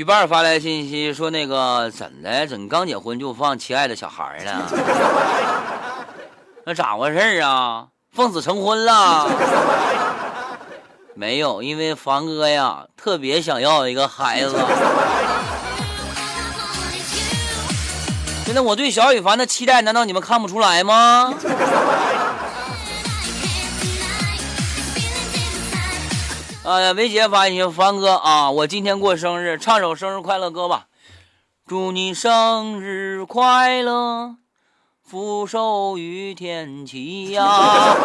[0.00, 2.46] 雨伴发来信息说：“那个怎的？
[2.46, 4.66] 怎刚结婚就放亲爱的小孩了？
[6.64, 7.84] 那咋回事啊？
[8.10, 9.28] 奉子成婚了？
[11.14, 14.56] 没有，因为凡哥呀，特别想要一个孩子。
[18.46, 21.34] 现在我对小雨凡的期待，难道你们看不出来吗？”
[26.70, 30.84] 啊，维杰发信息，凡哥啊，我今天过生日，唱首生日快乐歌吧。
[31.66, 34.36] 祝你生日快乐，
[35.04, 37.96] 福寿与天齐呀！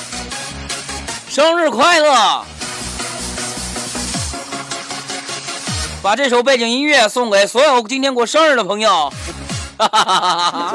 [1.28, 2.42] 生日快乐！
[6.02, 9.12] 把这首背景音乐送给所有今天过生日的朋友。
[9.76, 10.74] 哈哈哈哈哈！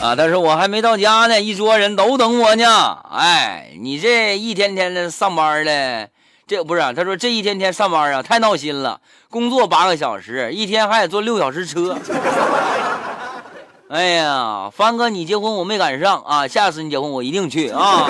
[0.00, 0.14] 啊！
[0.16, 2.98] 但是我还没到家呢，一桌人都等我呢。
[3.10, 6.08] 哎，你这一天天的上班的，
[6.46, 6.80] 这不是？
[6.94, 9.00] 他说这一天天上班啊，太闹心了。
[9.28, 11.98] 工作八个小时，一天还得坐六小时车。
[13.90, 18.08] 哎呀，帆哥，你结婚我没赶上啊，下次你结婚我一定去啊。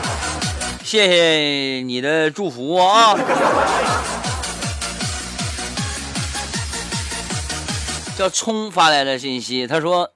[0.84, 3.16] 谢谢你的祝福啊。
[8.18, 10.10] 叫冲发来的信息，他说。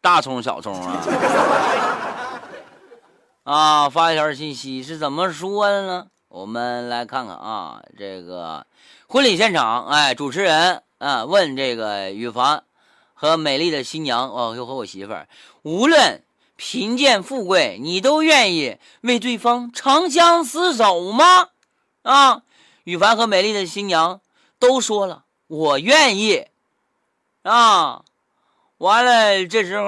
[0.00, 1.04] 大葱小葱啊，
[3.44, 3.90] 啊！
[3.90, 6.06] 发一条信息是怎么说的呢？
[6.28, 8.66] 我们来看看啊，这个
[9.08, 12.64] 婚礼现场，哎，主持人啊问这个羽凡
[13.12, 15.28] 和美丽的新娘哦，又和我媳妇儿，
[15.62, 16.22] 无论
[16.56, 21.48] 贫贱富贵，你都愿意为对方长相厮守吗？
[22.02, 22.42] 啊！
[22.84, 24.22] 羽凡和美丽的新娘
[24.58, 26.46] 都说了，我愿意
[27.42, 28.02] 啊。
[28.80, 29.86] 完了，这时候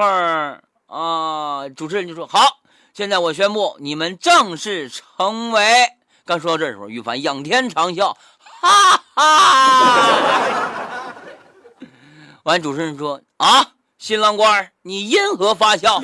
[0.87, 2.59] 啊，主持人就说：“好，
[2.93, 5.89] 现在我宣布，你们正式成为……”
[6.27, 8.15] 刚说到这时候，羽凡仰天长啸，
[8.61, 11.15] 哈哈。
[12.43, 16.03] 完，主持人说：“啊，新郎官，你因何发笑？”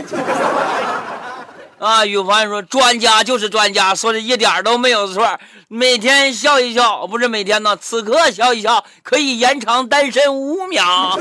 [1.78, 5.38] 啊，羽凡说：“专家就是专家，说的一点都没有错。
[5.68, 11.18] 每天笑一笑，不是每天呢，此刻笑一笑，可以延长单身五秒。”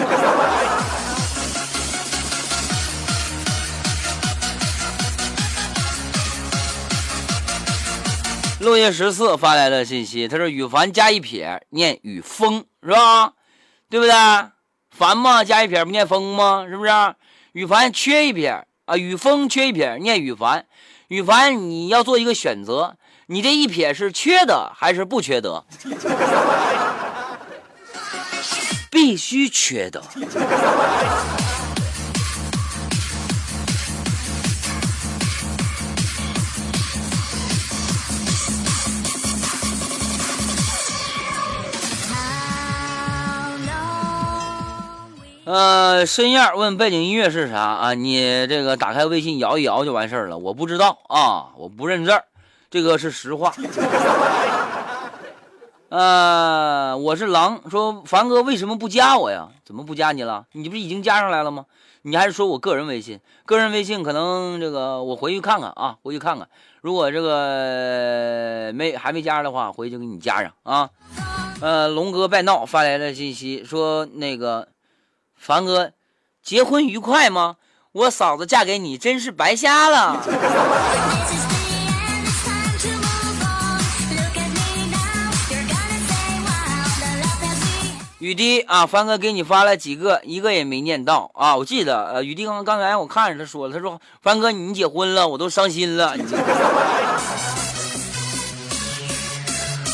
[8.59, 13.33] 落叶十四发来的信息，他说：“羽凡加一撇念雨风是吧？
[13.89, 14.13] 对不对？
[14.89, 16.65] 凡嘛加一撇不念风吗？
[16.67, 16.91] 是不是？
[17.51, 20.65] 羽凡缺一撇啊，雨风缺一撇念羽凡。
[21.09, 22.97] 羽凡你要做一个选择，
[23.27, 25.63] 你这一撇是缺德还是不缺德？
[28.89, 30.01] 必须缺德。”
[45.47, 47.93] 呃，深燕问背景音乐是啥啊？
[47.93, 50.37] 你这个打开微信摇一摇就完事儿了。
[50.37, 52.25] 我不知道啊，我不认字儿，
[52.69, 53.53] 这个是实话。
[55.87, 59.47] 呃，我是狼，说凡哥为什么不加我呀？
[59.63, 60.43] 怎么不加你了？
[60.51, 61.63] 你不是已经加上来了吗？
[62.01, 63.21] 你还是说我个人微信？
[63.45, 66.49] 个人微信可能这个我回去看看啊，回去看看。
[66.81, 70.89] 如果这个没还没加上的话，回去给你加上啊。
[71.61, 74.67] 呃，龙哥别闹发来的信息说那个。
[75.37, 75.93] 凡哥，
[76.43, 77.55] 结婚愉快吗？
[77.93, 80.23] 我嫂子嫁给你真是白瞎了。
[88.19, 91.55] 雨滴啊，凡哥给你发了几个，一个也没念到啊。
[91.55, 96.15] 我记得，呃，雨滴刚刚才我看着他说了，他说凡哥你结婚了，我都伤心了。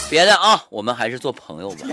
[0.10, 1.86] 别的啊，我们还是做朋友吧。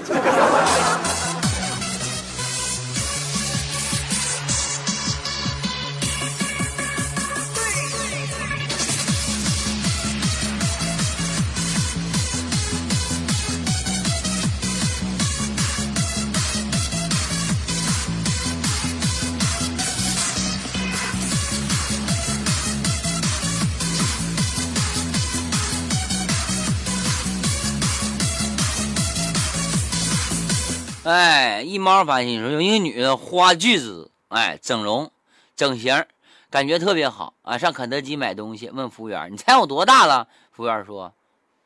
[31.10, 35.10] 哎，一猫发信说有一个女的花巨资，哎，整容、
[35.56, 36.06] 整形，
[36.48, 37.58] 感觉特别好啊。
[37.58, 41.12] 上肯德基买东西，问服务员：“你猜我多大了？”服务员说：“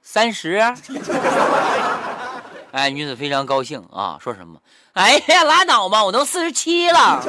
[0.00, 0.56] 三十。
[2.73, 4.58] ”哎，女子非常高兴啊，说什么
[4.94, 7.23] ：“哎呀，拉倒吧，我都四十七了。”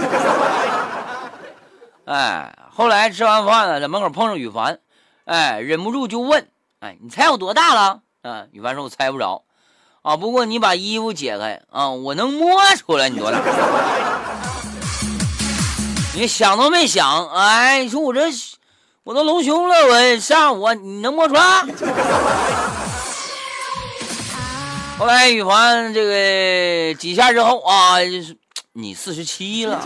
[2.08, 4.80] 哎，后来吃完饭了，在门口碰上羽凡，
[5.26, 6.48] 哎，忍不住就问
[6.80, 9.44] ：“哎，你猜我多大了？”啊，羽凡说：“我猜不着。”
[10.06, 10.16] 啊。
[10.16, 13.40] 不过你把衣服解开啊，我能摸出来你多大。
[16.14, 18.22] 你想都没想，哎，你说我这
[19.04, 21.42] 我都隆胸了，我上我你能摸出来？
[24.98, 27.98] 后来羽凡这个几下之后啊，
[28.72, 29.82] 你四十七了。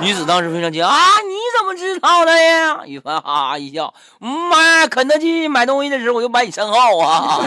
[0.00, 2.80] 女子当时非常惊讶啊，你怎么知道的呀？
[2.84, 7.40] 羽凡哈哈一笑，妈，肯德基买东西的时候我就买你身后啊。